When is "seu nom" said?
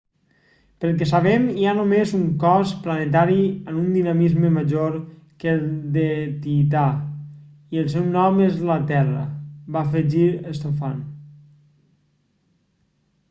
7.95-8.41